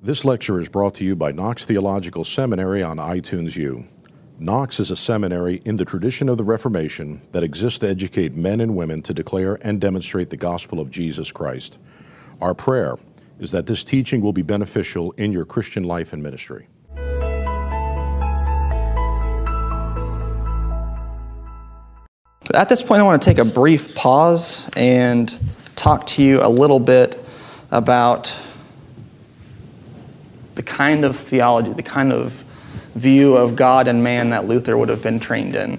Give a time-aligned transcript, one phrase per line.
[0.00, 3.84] This lecture is brought to you by Knox Theological Seminary on iTunes U.
[4.38, 8.60] Knox is a seminary in the tradition of the Reformation that exists to educate men
[8.60, 11.78] and women to declare and demonstrate the gospel of Jesus Christ.
[12.40, 12.94] Our prayer
[13.40, 16.68] is that this teaching will be beneficial in your Christian life and ministry.
[22.54, 25.36] At this point, I want to take a brief pause and
[25.74, 27.20] talk to you a little bit
[27.72, 28.32] about
[30.58, 32.32] the kind of theology, the kind of
[32.96, 35.78] view of God and man that Luther would have been trained in.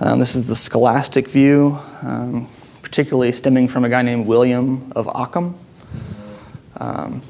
[0.00, 2.48] Um, this is the scholastic view, um,
[2.80, 5.58] particularly stemming from a guy named William of Ockham.
[6.78, 7.20] Um,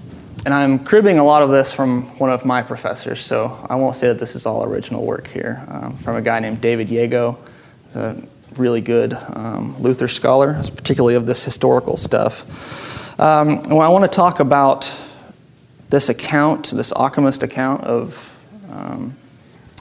[0.47, 3.97] and I'm cribbing a lot of this from one of my professors, so I won't
[3.97, 5.65] say that this is all original work here.
[5.67, 7.37] Um, from a guy named David Yeago,
[7.97, 8.23] a
[8.57, 13.19] really good um, Luther scholar, particularly of this historical stuff.
[13.19, 14.97] Um, and I want to talk about
[15.91, 18.37] this account, this Ockhamist account of
[18.71, 19.17] um,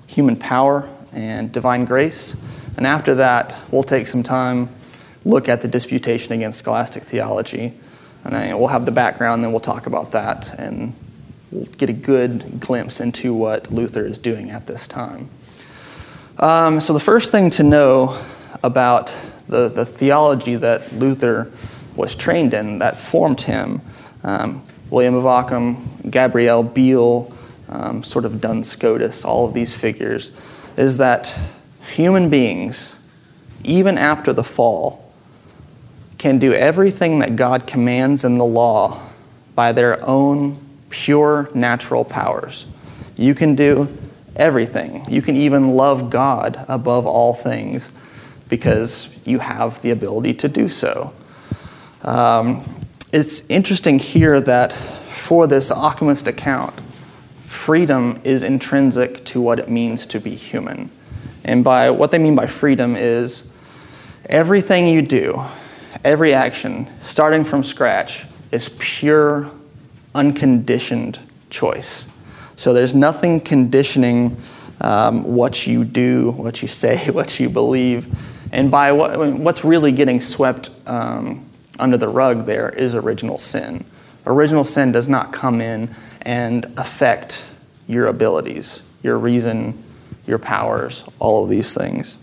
[0.08, 2.36] human power and divine grace.
[2.78, 4.70] And after that, we'll take some time,
[5.26, 7.74] look at the disputation against scholastic theology,
[8.24, 10.96] and then we'll have the background, then we'll talk about that, and
[11.52, 15.30] we'll get a good glimpse into what Luther is doing at this time.
[16.40, 18.20] Um, so, the first thing to know
[18.64, 19.14] about
[19.48, 21.52] the, the theology that Luther
[21.96, 23.82] was trained in that formed him,
[24.24, 27.34] um, William of Ockham, Gabriel Biel,
[27.68, 30.32] um, sort of Duns Scotus, all of these figures,
[30.78, 31.36] is that
[31.82, 33.00] human beings,
[33.64, 35.12] even after the fall,
[36.20, 39.02] can do everything that God commands in the law
[39.56, 42.68] by their own pure natural powers.
[43.18, 43.88] You can do
[44.36, 45.04] everything.
[45.10, 47.92] You can even love God above all things
[48.48, 51.16] because you have the ability to do so.
[52.04, 52.64] Um,
[53.14, 56.74] it's interesting here that for this Ockhamist account,
[57.46, 60.90] freedom is intrinsic to what it means to be human.
[61.44, 63.52] And by what they mean by freedom is
[64.26, 65.44] everything you do,
[66.04, 69.52] every action, starting from scratch, is pure,
[70.16, 71.20] unconditioned
[71.52, 72.12] choice.
[72.56, 74.38] So there's nothing conditioning
[74.82, 78.08] um, what you do, what you say, what you believe.
[78.52, 81.48] And by what, what's really getting swept um,
[81.80, 83.86] under the rug there is original sin.
[84.26, 87.46] Original sin does not come in and affect
[87.88, 89.82] your abilities, your reason,
[90.26, 92.18] your powers, all of these things.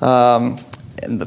[0.00, 0.58] Um,
[1.02, 1.26] and the,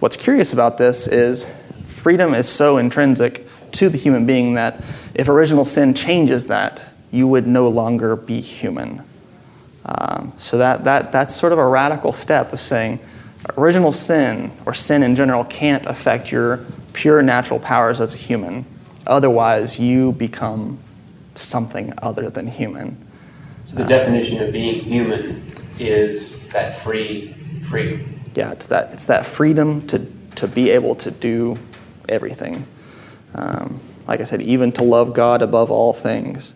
[0.00, 1.44] what's curious about this is
[1.86, 4.84] freedom is so intrinsic to the human being that
[5.14, 9.02] if original sin changes that, you would no longer be human.
[9.84, 13.00] Um, so that, that, that's sort of a radical step of saying
[13.56, 18.64] original sin or sin in general can't affect your pure natural powers as a human.
[19.06, 20.78] Otherwise, you become
[21.34, 22.96] something other than human.
[23.64, 25.42] So the uh, definition of being human
[25.78, 27.34] is that free
[27.64, 28.20] freedom.
[28.34, 30.06] Yeah, it's that it's that freedom to
[30.36, 31.58] to be able to do
[32.08, 32.66] everything.
[33.34, 36.54] Um, like I said, even to love God above all things.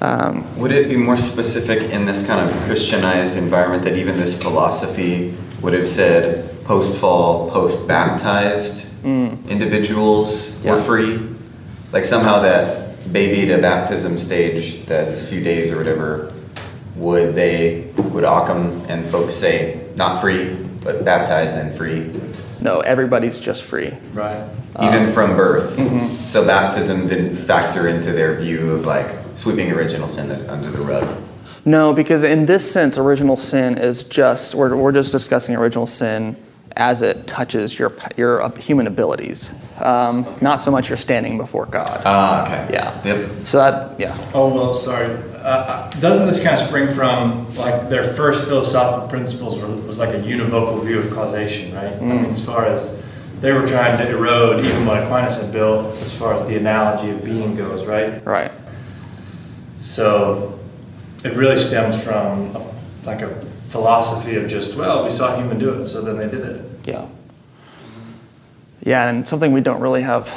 [0.00, 4.40] Um, would it be more specific in this kind of Christianized environment that even this
[4.40, 9.48] philosophy would have said post fall, post baptized mm.
[9.48, 10.74] individuals yeah.
[10.74, 11.28] were free?
[11.92, 16.32] Like somehow that baby to baptism stage, that few days or whatever,
[16.96, 22.10] would they, would Occam and folks say, not free, but baptized and free?
[22.60, 23.92] No, everybody's just free.
[24.12, 24.46] Right.
[24.80, 25.76] Even um, from birth.
[25.78, 26.06] Mm-hmm.
[26.24, 31.18] So baptism didn't factor into their view of like sweeping original sin under the rug.
[31.64, 36.36] No, because in this sense, original sin is just, we're, we're just discussing original sin
[36.76, 39.52] as it touches your, your human abilities.
[39.80, 42.02] Um, not so much your standing before God.
[42.04, 42.74] Ah, okay.
[42.74, 43.04] Yeah.
[43.04, 43.46] Yep.
[43.46, 44.16] So that, yeah.
[44.34, 45.06] Oh, well, sorry.
[45.06, 50.10] Uh, uh doesn't this kind of spring from like their first philosophical principles was like
[50.10, 51.94] a univocal view of causation, right?
[51.94, 52.02] Mm.
[52.02, 52.98] I mean, as far as
[53.40, 57.10] they were trying to erode even what Aquinas had built as far as the analogy
[57.10, 58.24] of being goes, right?
[58.24, 58.52] Right.
[59.78, 60.59] So
[61.24, 62.74] it really stems from a,
[63.04, 63.34] like a
[63.68, 66.64] philosophy of just, well, we saw human do it, so then they did it.
[66.84, 67.06] Yeah.
[68.82, 70.28] Yeah, and something we don't really have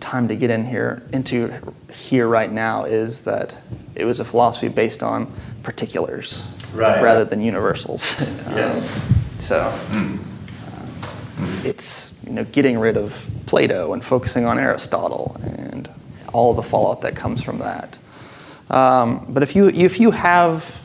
[0.00, 1.52] time to get in here into
[1.92, 3.56] here right now is that
[3.94, 5.30] it was a philosophy based on
[5.62, 7.02] particulars right.
[7.02, 8.20] rather than universals.
[8.50, 9.10] yes.
[9.10, 11.64] Um, so mm.
[11.64, 15.88] it's you know getting rid of Plato and focusing on Aristotle and
[16.32, 17.98] all the fallout that comes from that.
[18.70, 20.82] Um, but if you if you have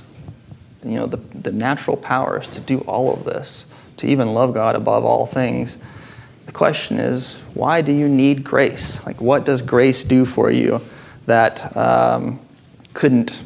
[0.84, 3.66] you know the, the natural powers to do all of this,
[3.98, 5.78] to even love God above all things,
[6.46, 9.06] the question is, why do you need grace?
[9.06, 10.82] Like, what does grace do for you
[11.26, 12.40] that um,
[12.94, 13.42] couldn't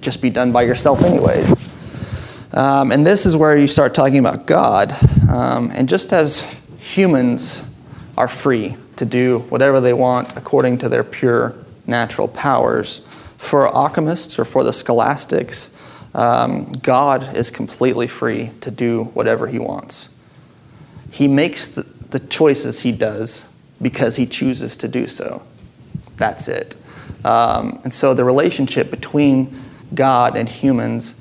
[0.00, 1.54] just be done by yourself, anyways.
[2.52, 4.94] Um, and this is where you start talking about God.
[5.28, 6.42] Um, and just as
[6.78, 7.62] humans
[8.16, 11.56] are free to do whatever they want according to their pure
[11.86, 13.00] natural powers,
[13.44, 15.70] for Ockhamists or for the scholastics,
[16.14, 20.08] um, God is completely free to do whatever he wants.
[21.10, 23.48] He makes the, the choices he does
[23.82, 25.42] because he chooses to do so.
[26.16, 26.76] That's it.
[27.24, 29.54] Um, and so the relationship between
[29.94, 31.14] God and humans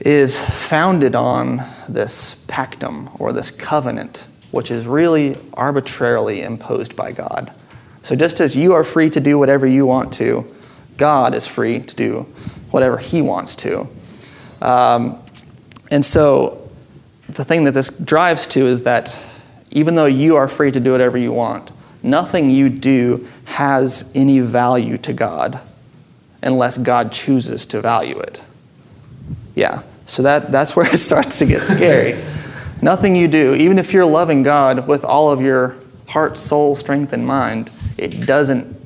[0.00, 7.52] is founded on this pactum or this covenant, which is really arbitrarily imposed by God.
[8.02, 10.52] So just as you are free to do whatever you want to,
[11.00, 12.26] God is free to do
[12.70, 13.88] whatever he wants to.
[14.60, 15.18] Um,
[15.90, 16.70] and so
[17.26, 19.18] the thing that this drives to is that
[19.70, 21.70] even though you are free to do whatever you want,
[22.02, 25.60] nothing you do has any value to God
[26.42, 28.42] unless God chooses to value it.
[29.54, 32.22] Yeah, so that, that's where it starts to get scary.
[32.82, 35.76] nothing you do, even if you're loving God with all of your
[36.08, 38.76] heart, soul, strength, and mind, it doesn't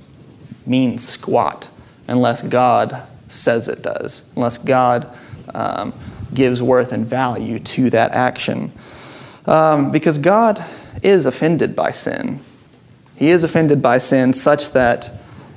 [0.65, 1.69] mean squat
[2.09, 5.17] unless God says it does, unless God
[5.55, 5.93] um,
[6.33, 8.73] gives worth and value to that action.
[9.47, 10.65] Um, because God
[11.03, 12.41] is offended by sin.
[13.17, 15.11] He is offended by sin such that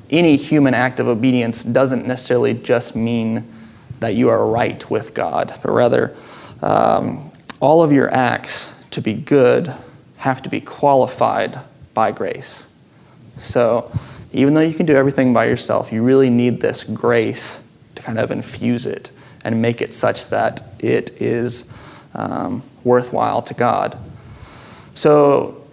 [0.09, 3.51] any human act of obedience doesn't necessarily just mean
[3.99, 6.15] that you are right with God, but rather
[6.61, 9.73] um, all of your acts to be good
[10.17, 11.59] have to be qualified
[11.93, 12.67] by grace.
[13.37, 13.91] So
[14.37, 17.63] even though you can do everything by yourself, you really need this grace
[17.95, 19.11] to kind of infuse it
[19.43, 21.65] and make it such that it is
[22.13, 23.97] um, worthwhile to God.
[24.93, 25.65] So,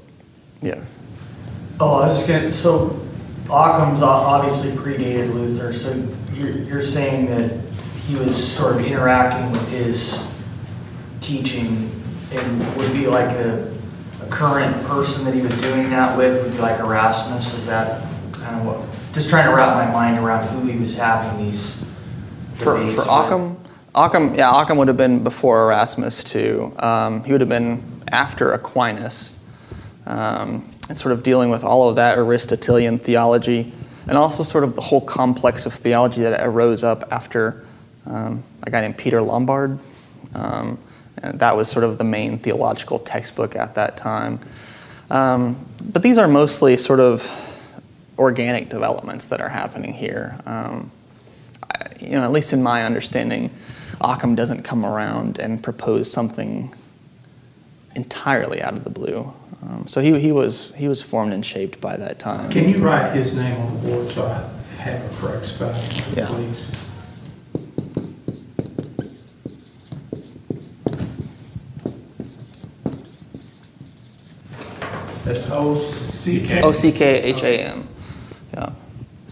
[0.63, 0.83] yeah.
[1.79, 3.01] Oh, I was just gonna, so
[3.47, 7.61] Occam's obviously predated Luther, so you're, you're saying that
[8.07, 10.27] he was sort of interacting with his
[11.21, 11.91] teaching
[12.33, 13.73] and would be like a,
[14.23, 18.03] a current person that he was doing that with would be like Erasmus, is that
[18.45, 21.83] kind of what, just trying to wrap my mind around who he was having these
[22.55, 23.09] For, debates for with.
[23.09, 23.57] Occam,
[23.95, 26.75] Occam, yeah, Occam would have been before Erasmus too.
[26.79, 27.83] Um, he would have been
[28.13, 29.39] after Aquinas,
[30.07, 33.73] um, and sort of dealing with all of that Aristotelian theology,
[34.07, 37.65] and also sort of the whole complex of theology that arose up after
[38.07, 39.79] um, a guy named Peter Lombard.
[40.35, 40.79] Um,
[41.23, 44.41] and that was sort of the main theological textbook at that time.
[45.11, 47.23] Um, but these are mostly sort of
[48.19, 50.39] organic developments that are happening here.
[50.47, 50.91] Um,
[51.63, 53.51] I- you know, at least in my understanding,
[54.01, 56.73] Occam doesn't come around and propose something
[57.95, 59.33] entirely out of the blue.
[59.63, 62.51] Um, so he, he was he was formed and shaped by that time.
[62.51, 65.81] Can you write his name on the board so I have a correct spelling,
[66.15, 66.27] Yeah.
[66.27, 66.71] please?
[75.25, 76.61] That's O C K.
[76.63, 77.89] O C K H A M.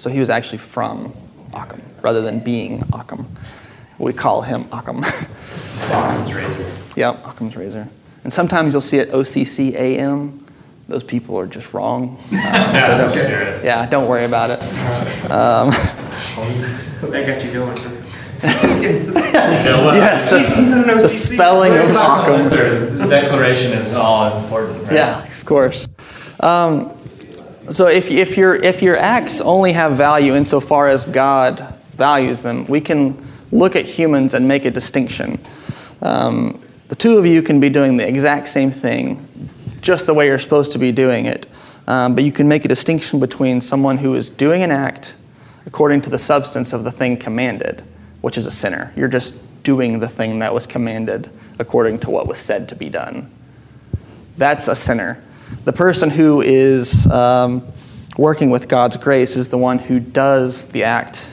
[0.03, 0.09] Yeah.
[0.09, 1.13] So he was actually from
[1.55, 3.27] Occam rather than being Occam.
[3.99, 5.05] We call him Occam.
[5.05, 6.65] Occam's razor.
[6.97, 7.89] yep, Occam's razor.
[8.25, 10.45] And sometimes you'll see it O C C A M.
[10.89, 12.19] Those people are just wrong.
[12.33, 13.65] Um, That's so don't- spirit.
[13.65, 14.61] yeah, don't worry about it.
[17.01, 17.77] That got you going.
[18.83, 22.49] Yes, the, the spelling of Occam.
[22.49, 24.95] The declaration is all important, right?
[24.95, 25.87] Yeah, of course.
[26.41, 26.91] Um,
[27.73, 32.67] so if, if, your, if your acts only have value insofar as God values them,
[32.67, 33.17] we can
[33.51, 35.39] look at humans and make a distinction.
[36.01, 39.27] Um, the two of you can be doing the exact same thing,
[39.81, 41.47] just the way you're supposed to be doing it.
[41.87, 45.15] Um, but you can make a distinction between someone who is doing an act
[45.67, 47.83] according to the substance of the thing commanded,
[48.21, 48.93] which is a sinner.
[48.97, 52.89] You're just doing the thing that was commanded according to what was said to be
[52.89, 53.31] done
[54.37, 55.23] that's a sinner.
[55.65, 57.67] The person who is um,
[58.17, 61.27] working with God's grace is the one who does the act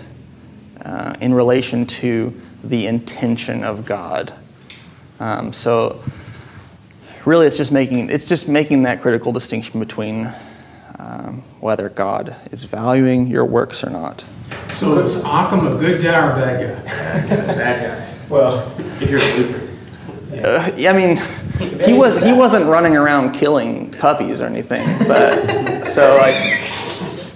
[0.84, 4.34] uh, in relation to the intention of God.
[5.20, 6.02] Um, so,
[7.26, 10.32] really, it's just making it's just making that critical distinction between
[11.00, 14.24] um, whether God is valuing your works or not.
[14.74, 16.84] So is Occam a good guy or a bad guy?
[17.56, 18.26] Bad guy.
[18.30, 18.72] Well,
[19.02, 19.59] If you're a Lutheran.
[20.44, 21.18] Uh, I mean,
[21.86, 26.36] he was he wasn't running around killing puppies or anything, but so like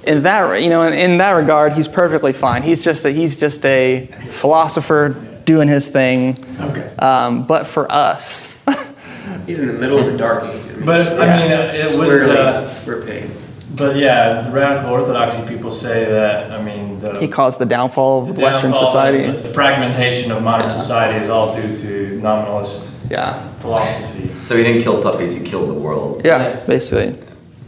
[0.07, 2.63] in that you know in, in that regard, he's perfectly fine.
[2.63, 5.09] He's just a, he's just a philosopher
[5.45, 6.37] doing his thing.
[6.59, 6.95] Okay.
[6.97, 8.49] Um, but for us,
[9.47, 10.61] He's in the middle of the dark age.
[10.61, 13.29] I mean, but I mean, uh, it would, Clearly, uh, we're paid.
[13.75, 16.51] But yeah, radical orthodoxy people say that.
[16.51, 19.25] I mean, the He caused the downfall of Western downfall, society.
[19.31, 20.77] the fragmentation of modern Yeah.
[20.79, 23.33] society is all due to nominalist Yeah.
[23.61, 24.29] philosophy.
[24.41, 26.21] So he didn't kill puppies, he killed the world.
[26.23, 26.67] Yeah, Yes.
[26.67, 27.15] basically.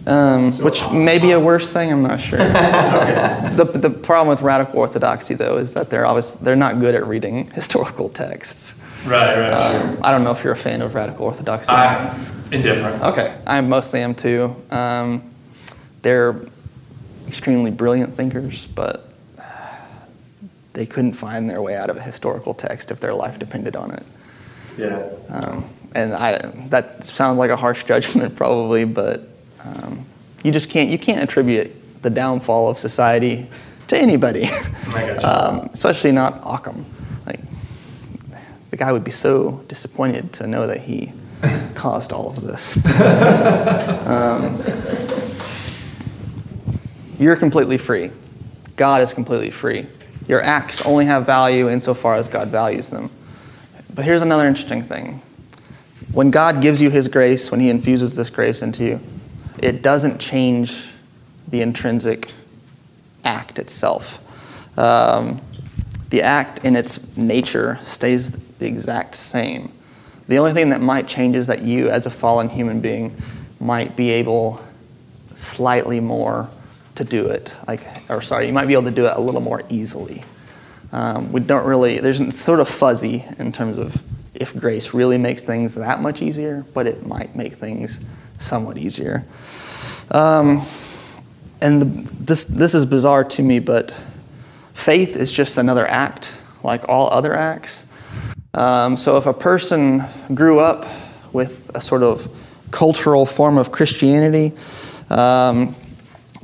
[0.08, 1.92] Um, which may be a worse thing.
[1.92, 2.38] I'm not sure.
[3.58, 7.08] the, the problem with radical orthodoxy, though, is that they're always they're not good at
[7.08, 8.76] reading historical texts.
[9.08, 11.72] Right, right, Um, I don't know if you're a fan of radical orthodoxy.
[11.72, 12.10] I'm
[12.52, 13.02] indifferent.
[13.04, 14.56] okay, I mostly am too.
[14.70, 15.24] Um,
[16.06, 16.40] they're
[17.28, 19.12] extremely brilliant thinkers, but
[20.74, 23.90] they couldn't find their way out of a historical text if their life depended on
[23.90, 24.04] it.
[24.78, 25.10] Yeah.
[25.30, 29.28] Um, and I, that sounds like a harsh judgment, probably, but
[29.64, 30.06] um,
[30.44, 31.72] you just can't you can't attribute
[32.04, 33.48] the downfall of society
[33.88, 35.28] to anybody, I got you.
[35.28, 36.86] um, especially not Occam.
[37.26, 37.40] Like
[38.70, 41.14] the guy would be so disappointed to know that he
[41.74, 42.78] caused all of this.
[47.20, 48.12] You're completely free.
[48.76, 49.88] God is completely free.
[50.28, 53.10] Your acts only have value insofar as God values them.
[53.94, 55.22] But here's another interesting thing.
[56.12, 59.00] When God gives you His grace, when He infuses this grace into you,
[59.60, 60.90] it doesn't change
[61.48, 62.32] the intrinsic
[63.24, 64.22] act itself.
[64.78, 65.42] Um,
[66.10, 69.72] the act in its nature stays the exact same.
[70.28, 73.16] The only thing that might change is that you, as a fallen human being,
[73.60, 74.64] might be able
[75.36, 76.50] slightly more
[76.96, 77.54] to do it.
[77.68, 80.24] Like, or sorry, you might be able to do it a little more easily.
[80.92, 84.02] Um, we don't really, there's sort of fuzzy in terms of
[84.34, 88.04] if grace really makes things that much easier, but it might make things
[88.40, 89.26] somewhat easier.
[90.12, 90.66] Um,
[91.62, 93.92] and the, this, this is bizarre to me, but
[94.74, 96.34] faith is just another act,
[96.64, 97.92] like all other acts.
[98.54, 100.86] Um, so if a person grew up
[101.34, 102.30] with a sort of
[102.72, 104.54] cultural form of Christianity,
[105.10, 105.76] um,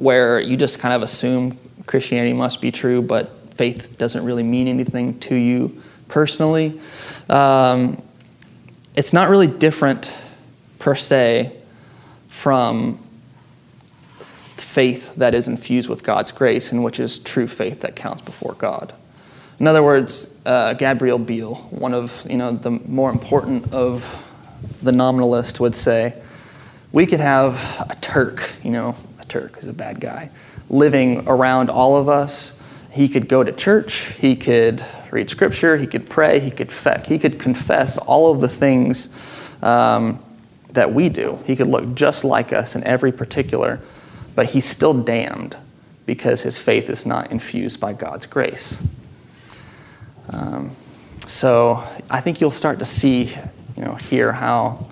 [0.01, 1.55] where you just kind of assume
[1.85, 6.79] Christianity must be true, but faith doesn't really mean anything to you personally.
[7.29, 8.01] Um,
[8.95, 10.11] it's not really different
[10.79, 11.55] per se
[12.29, 12.97] from
[14.57, 18.53] faith that is infused with God's grace, and which is true faith that counts before
[18.55, 18.93] God.
[19.59, 24.17] In other words, uh, Gabriel Biel, one of you know the more important of
[24.81, 26.19] the nominalists, would say,
[26.91, 28.95] we could have a Turk, you know,
[29.31, 30.29] Turk is a bad guy,
[30.69, 32.59] living around all of us.
[32.91, 37.01] He could go to church, he could read scripture, he could pray, he could fe-
[37.07, 39.07] he could confess all of the things
[39.63, 40.21] um,
[40.73, 41.39] that we do.
[41.45, 43.79] He could look just like us in every particular,
[44.35, 45.55] but he's still damned
[46.05, 48.83] because his faith is not infused by God's grace.
[50.29, 50.71] Um,
[51.25, 53.33] so I think you'll start to see,
[53.77, 54.87] you know, hear how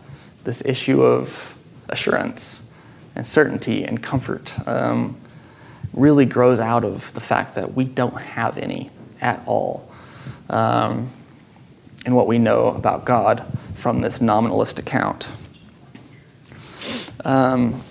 [0.45, 1.57] this issue of
[1.89, 2.68] assurance
[3.15, 5.17] and certainty and comfort um,
[5.93, 8.89] really grows out of the fact that we don't have any
[9.21, 9.89] at all
[10.49, 11.09] um,
[12.05, 15.29] in what we know about God from this nominalist account.
[17.25, 17.81] Um,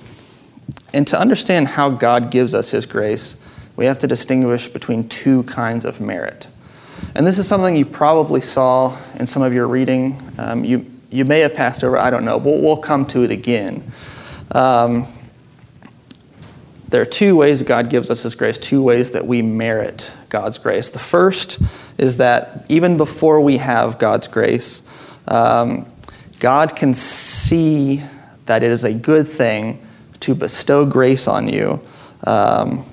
[0.94, 3.36] and to understand how God gives us His grace,
[3.76, 6.48] we have to distinguish between two kinds of merit.
[7.14, 10.20] And this is something you probably saw in some of your reading.
[10.38, 13.30] Um, you, you may have passed over, I don't know, but we'll come to it
[13.30, 13.90] again.
[14.52, 15.06] Um,
[16.88, 20.58] there are two ways God gives us His grace, two ways that we merit God's
[20.58, 20.88] grace.
[20.90, 21.60] The first
[21.98, 24.82] is that even before we have God's grace,
[25.26, 25.86] um,
[26.38, 28.02] God can see
[28.46, 29.86] that it is a good thing
[30.20, 31.80] to bestow grace on you
[32.24, 32.84] um,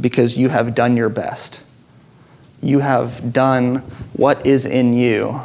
[0.00, 1.62] because you have done your best.
[2.62, 3.76] You have done
[4.14, 5.40] what is in you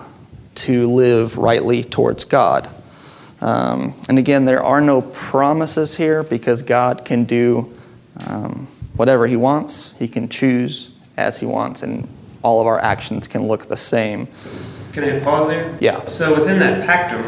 [0.55, 2.69] to live rightly towards God.
[3.41, 7.73] Um, and again, there are no promises here because God can do
[8.27, 9.93] um, whatever He wants.
[9.97, 12.07] He can choose as He wants, and
[12.43, 14.27] all of our actions can look the same.
[14.93, 15.75] Can I pause there?
[15.79, 16.05] Yeah.
[16.07, 17.23] So within that pactum,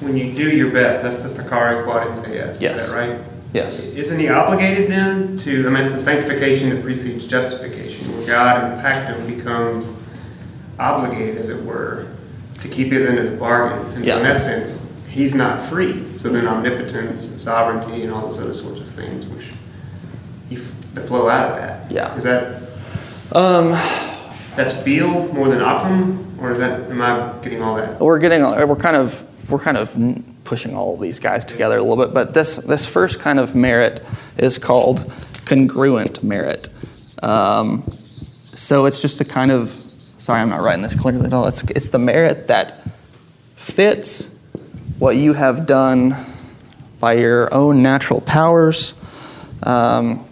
[0.00, 2.80] when you do your best, that's the facere quod in se est, Yes.
[2.82, 3.20] is that right?
[3.52, 3.86] Yes.
[3.86, 8.64] Isn't he obligated then to, I mean, it's the sanctification that precedes justification, where God
[8.64, 9.92] in the pactum becomes
[10.78, 12.06] obligated, as it were,
[12.60, 13.84] to keep his end of the bargain.
[13.94, 14.16] And so Yeah.
[14.18, 14.78] in that sense,
[15.12, 16.02] he's not free.
[16.18, 19.46] So then omnipotence and sovereignty and all those other sorts of things, which
[20.50, 21.90] you f- flow out of that.
[21.90, 22.14] Yeah.
[22.16, 22.62] Is that,
[23.32, 23.70] Um,
[24.56, 27.98] that's Biel more than Occam, or is that, am I getting all that?
[28.00, 29.94] we're getting we're kind of we're kind of
[30.44, 33.54] pushing all of these guys together a little bit but this this first kind of
[33.54, 34.02] merit
[34.38, 35.10] is called
[35.46, 36.68] congruent merit
[37.22, 37.82] um,
[38.54, 39.70] so it's just a kind of
[40.18, 42.82] sorry i'm not writing this clearly at all it's, it's the merit that
[43.56, 44.31] fits
[45.02, 46.14] what you have done
[47.00, 48.94] by your own natural powers
[49.64, 50.24] Um,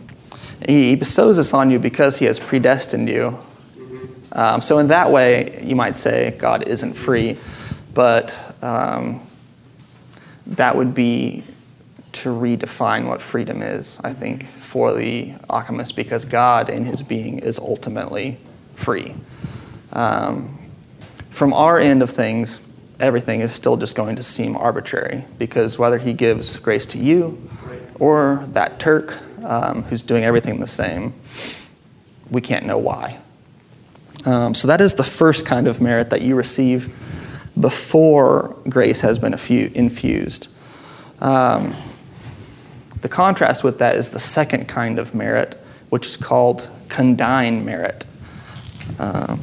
[0.69, 3.37] he, bestows this on you because he has predestined you.
[4.31, 7.37] Um, so, in that way, you might say God isn't free,
[7.95, 9.21] but um,
[10.47, 11.45] that would be
[12.13, 17.41] to redefine what freedom is, I think, for the Occamist, because God in his being
[17.41, 18.39] is ultimately
[18.75, 19.15] free.
[19.93, 20.59] Um,
[21.31, 22.61] from our end of things,
[23.01, 27.51] everything is still just going to seem arbitrary, because whether he gives grace to you
[27.99, 31.15] or that Turk um, who's doing everything the same,
[32.31, 33.19] we can't know why.
[34.25, 36.95] Um, so that is the first kind of merit that you receive
[37.59, 40.49] before grace has been infused.
[41.21, 41.75] Um,
[43.01, 45.55] the contrast with that is the second kind of merit,
[45.89, 48.05] which is called condign merit.
[48.99, 49.41] Um,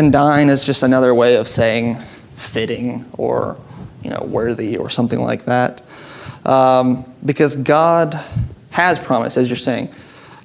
[0.00, 1.94] condign is just another way of saying
[2.34, 3.60] fitting or
[4.02, 5.82] you know worthy or something like that.
[6.46, 8.18] Um, because God
[8.70, 9.92] has promised, as you're saying,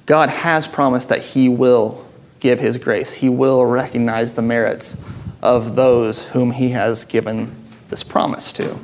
[0.04, 2.06] God has promised that He will
[2.38, 3.14] give His grace.
[3.14, 5.02] He will recognize the merits
[5.42, 7.50] of those whom He has given
[7.88, 8.78] this promise to.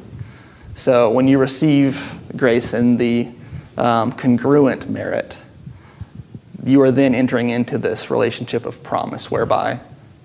[0.75, 3.29] So when you receive grace in the
[3.77, 5.37] um, congruent merit,
[6.65, 9.79] you are then entering into this relationship of promise whereby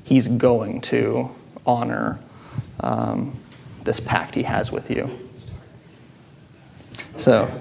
[0.07, 1.29] He's going to
[1.65, 2.17] honor
[2.79, 3.35] um,
[3.83, 5.11] this pact He has with you.
[7.17, 7.51] So,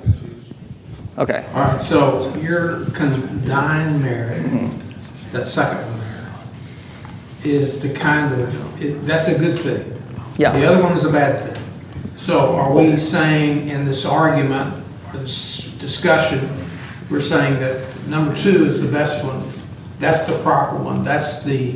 [1.19, 1.45] okay.
[1.55, 4.45] All right, so your condign merit,
[5.33, 9.93] that second one there, is the kind of, it- that's a good thing.
[10.39, 10.57] Yeah.
[10.57, 11.65] The other one is a bad thing.
[12.17, 16.49] So are we saying in this argument, or this discussion,
[17.11, 19.43] we're saying that number two is the best one,
[19.99, 21.75] that's the proper one, that's the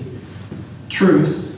[0.91, 1.57] truth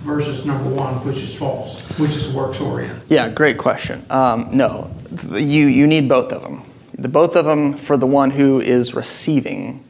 [0.00, 3.02] versus number one, which is false, which is works oriented?
[3.08, 4.04] Yeah, great question.
[4.10, 4.94] Um, no,
[5.30, 6.62] you, you need both of them.
[6.96, 9.82] The both of them for the one who is receiving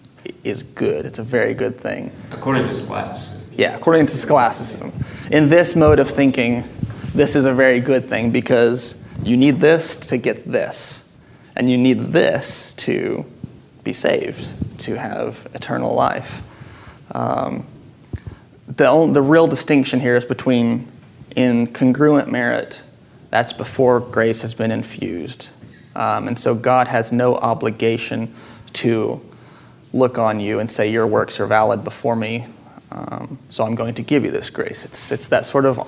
[0.42, 1.04] is good.
[1.04, 2.10] It's a very good thing.
[2.30, 3.48] According to scholasticism.
[3.56, 4.92] Yeah, according to scholasticism.
[5.30, 6.64] In this mode of thinking,
[7.14, 11.12] this is a very good thing because you need this to get this,
[11.56, 13.24] and you need this to
[13.84, 14.48] be saved,
[14.80, 16.42] to have eternal life.
[17.12, 17.66] Um,
[18.66, 20.90] the, the real distinction here is between
[21.36, 22.80] in congruent merit,
[23.30, 25.48] that's before grace has been infused.
[25.96, 28.32] Um, and so God has no obligation
[28.74, 29.20] to
[29.92, 32.46] look on you and say, Your works are valid before me,
[32.90, 34.84] um, so I'm going to give you this grace.
[34.84, 35.86] It's, it's that sort of,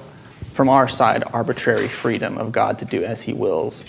[0.52, 3.84] from our side, arbitrary freedom of God to do as He wills.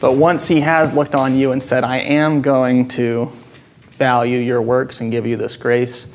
[0.00, 3.30] But once He has looked on you and said, I am going to
[3.92, 6.06] value your works and give you this grace,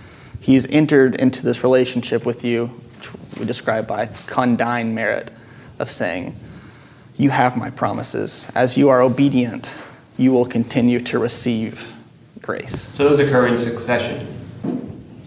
[0.43, 5.32] He's entered into this relationship with you, which we describe by condign merit,
[5.79, 6.36] of saying,
[7.15, 8.45] You have my promises.
[8.53, 9.73] As you are obedient,
[10.17, 11.93] you will continue to receive
[12.41, 12.89] grace.
[12.89, 14.27] So those occur in succession.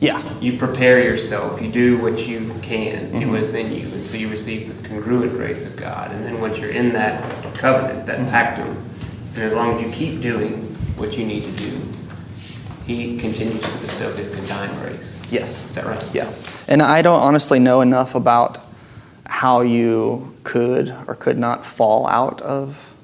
[0.00, 0.22] Yeah.
[0.38, 3.30] You prepare yourself, you do what you can, do Mhm.
[3.30, 6.12] what is in you, and so you receive the congruent grace of God.
[6.12, 7.22] And then once you're in that
[7.54, 8.76] covenant, that pactum,
[9.34, 11.75] and as long as you keep doing what you need to do,
[12.86, 15.20] He continues to bestow His grace.
[15.30, 15.68] Yes.
[15.70, 16.14] Is that right?
[16.14, 16.32] Yeah.
[16.68, 18.58] And I don't honestly know enough about
[19.26, 22.94] how you could or could not fall out of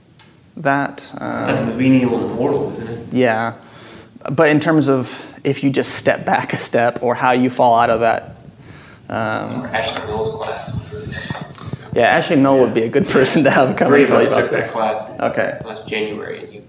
[0.56, 1.10] that.
[1.18, 3.12] Um, That's the venial mortal, isn't it?
[3.12, 3.54] Yeah.
[4.30, 7.74] But in terms of if you just step back a step or how you fall
[7.78, 8.36] out of that.
[9.08, 11.90] Um, Ashley Null's class.
[11.92, 14.32] yeah, Ashley Null would be a good person to have come and tell you us
[14.38, 14.70] about this.
[14.70, 15.60] class Okay.
[15.64, 16.62] last January, and he,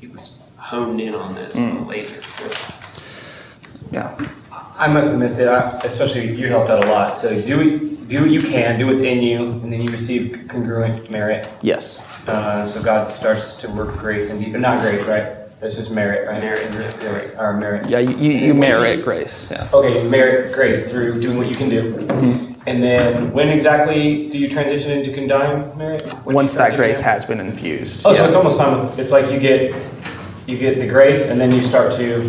[0.00, 0.36] he was
[0.74, 1.86] honed in on this Mm.
[1.86, 2.20] later.
[3.92, 4.16] Yeah.
[4.76, 5.46] I must have missed it.
[5.46, 7.16] I, especially you helped out a lot.
[7.16, 10.46] So do what, do what you can, do what's in you, and then you receive
[10.48, 11.46] congruent merit.
[11.62, 12.00] Yes.
[12.26, 14.50] Uh, so God starts to work grace in you.
[14.50, 15.26] But not grace, right?
[15.60, 16.40] That's just merit, right?
[16.42, 17.88] Merit, yeah, Yes, Or merit.
[17.88, 19.48] Yeah, you, you, you merit grace.
[19.50, 19.68] Yeah.
[19.72, 21.94] Okay, you merit grace through doing what you can do.
[21.94, 22.52] Mm-hmm.
[22.66, 26.02] And then when exactly do you transition into condign merit?
[26.24, 28.02] When Once that grace has been infused.
[28.04, 29.74] Oh, so it's almost simul- It's like you get
[30.46, 32.22] you get the grace, and then you start to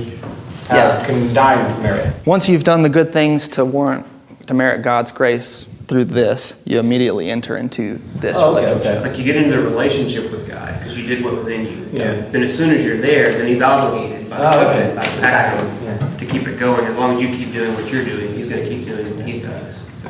[0.70, 1.06] have Yeah.
[1.06, 2.08] condign merit.
[2.26, 4.06] Once you've done the good things to warrant,
[4.48, 8.82] to merit God's grace through this, you immediately enter into this Oh, okay, relationship.
[8.86, 8.96] okay.
[8.96, 11.66] It's like you get into a relationship with God because you did what was in
[11.66, 11.78] you.
[11.94, 12.14] Yeah.
[12.32, 14.94] Then as soon as you're there, then He's obligated by, Oh, okay.
[14.96, 15.98] by the pactum Yeah.
[16.18, 16.86] to keep it going.
[16.88, 19.26] As long as you keep doing what you're doing, He's going to keep doing what
[19.28, 19.86] He does.
[20.02, 20.10] So.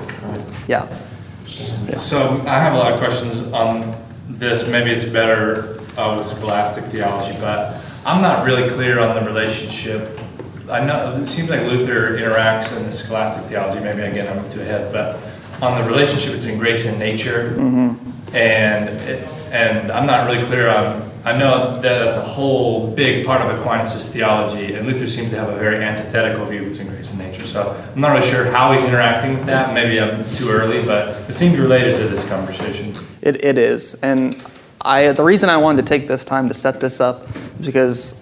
[0.67, 0.85] Yeah.
[1.97, 3.93] So I have a lot of questions on
[4.29, 4.65] this.
[4.67, 7.67] Maybe it's better uh, with scholastic theology, but
[8.05, 10.19] I'm not really clear on the relationship.
[10.69, 13.79] I know it seems like Luther interacts in the scholastic theology.
[13.79, 15.15] Maybe again I'm too ahead, but
[15.61, 17.55] on the relationship between grace and nature,
[18.33, 21.03] and it, and I'm not really clear on.
[21.23, 25.37] I know that that's a whole big part of Aquinas' theology, and Luther seems to
[25.39, 27.47] have a very antithetical view between grace and nature.
[27.47, 29.73] So I'm not really sure how he's interacting with that.
[29.73, 32.93] Maybe I'm too early, but it seems related to this conversation.
[33.23, 33.95] It, it is.
[34.03, 34.39] And
[34.85, 37.27] I, the reason I wanted to take this time to set this up
[37.59, 38.15] is because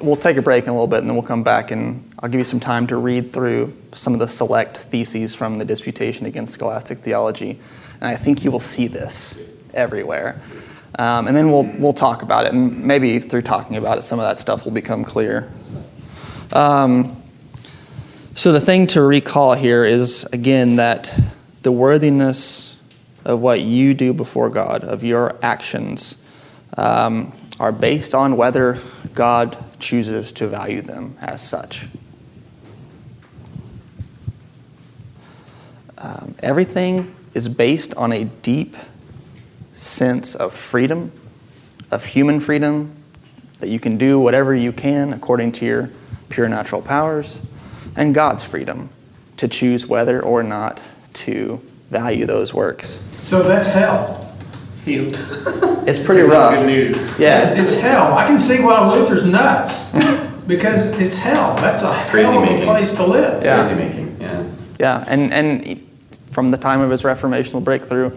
[0.00, 2.30] we'll take a break in a little bit and then we'll come back and I'll
[2.30, 6.24] give you some time to read through some of the select theses from the Disputation
[6.24, 7.58] Against Scholastic Theology.
[8.00, 9.38] And I think you will see this
[9.74, 10.40] everywhere.
[10.98, 14.18] Um, and then we'll, we'll talk about it, and maybe through talking about it, some
[14.18, 15.52] of that stuff will become clear.
[16.52, 17.22] Um,
[18.34, 21.16] so, the thing to recall here is again that
[21.62, 22.77] the worthiness
[23.28, 26.16] of what you do before God, of your actions,
[26.76, 28.78] um, are based on whether
[29.14, 31.86] God chooses to value them as such.
[35.98, 38.76] Um, everything is based on a deep
[39.72, 41.12] sense of freedom,
[41.90, 42.94] of human freedom,
[43.60, 45.90] that you can do whatever you can according to your
[46.28, 47.40] pure natural powers,
[47.94, 48.88] and God's freedom
[49.36, 50.82] to choose whether or not
[51.14, 51.60] to
[51.90, 53.02] value those works.
[53.28, 54.26] So that's hell.
[54.86, 56.54] It's pretty It's rough.
[56.54, 56.96] Good news.
[57.18, 57.58] Yes.
[57.58, 58.14] It's, it's hell.
[58.14, 59.92] I can see why Luther's nuts
[60.46, 61.54] because it's hell.
[61.56, 62.64] That's a Crazy hell of a making.
[62.66, 63.44] place to live.
[63.44, 63.56] Yeah.
[63.62, 64.50] Crazy making, yeah.
[64.80, 65.86] Yeah, and, and
[66.30, 68.16] from the time of his reformational breakthrough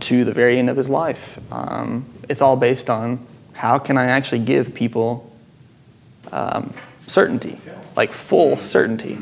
[0.00, 4.04] to the very end of his life, um, it's all based on how can I
[4.04, 5.34] actually give people
[6.30, 6.74] um,
[7.06, 7.58] certainty,
[7.96, 9.16] like full certainty.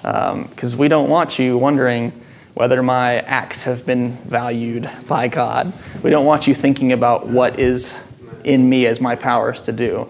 [0.00, 2.18] Because we don't want you wondering
[2.54, 5.72] whether my acts have been valued by God.
[6.02, 8.04] We don't want you thinking about what is
[8.44, 10.08] in me as my powers to do.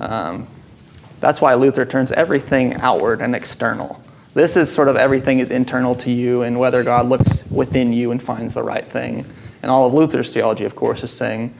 [0.00, 0.46] Um,
[1.20, 4.00] that's why Luther turns everything outward and external.
[4.32, 8.12] This is sort of everything is internal to you and whether God looks within you
[8.12, 9.26] and finds the right thing.
[9.62, 11.54] And all of Luther's theology, of course, is saying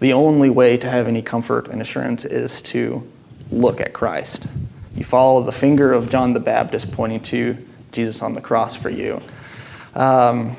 [0.00, 3.08] the only way to have any comfort and assurance is to
[3.50, 4.48] look at Christ.
[4.94, 7.56] You follow the finger of John the Baptist pointing to
[7.92, 9.22] Jesus on the cross for you.
[9.96, 10.54] Um,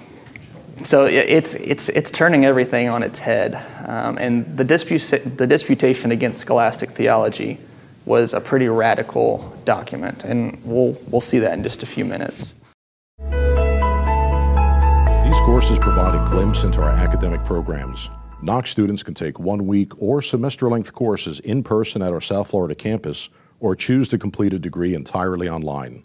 [0.84, 3.56] so it's, it's, it's turning everything on its head.
[3.86, 7.60] Um, and the, dispu- the disputation against scholastic theology
[8.06, 10.23] was a pretty radical document.
[10.23, 12.54] And we'll, we'll see that in just a few minutes.
[15.23, 18.10] These courses provide a glimpse into our academic programs.
[18.41, 22.50] Knox students can take one week or semester length courses in person at our South
[22.50, 26.04] Florida campus or choose to complete a degree entirely online.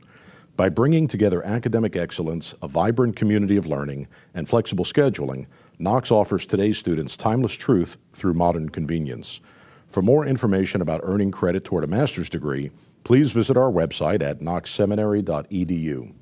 [0.55, 5.47] By bringing together academic excellence, a vibrant community of learning, and flexible scheduling,
[5.79, 9.41] Knox offers today's students timeless truth through modern convenience.
[9.89, 12.71] For more information about earning credit toward a master's degree,
[13.03, 16.13] please visit our website at knoxseminary.edu.